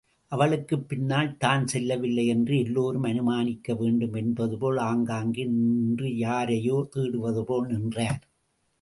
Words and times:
அவளுக்கு 0.31 0.75
பின்னால், 0.79 1.37
தான் 1.37 1.67
செல்லவில்லை 1.67 2.25
என்று 2.27 2.57
எல்லாரும் 2.57 3.03
அனுமானிக்க 3.03 3.75
வேண்டும் 3.75 4.13
என்பதுபோல், 4.13 4.79
ஆங்காங்கே 4.89 5.45
நின்றுயாரையோ 5.51 6.79
தேடுவதுபோல் 6.95 7.67
நின்றார். 7.67 8.21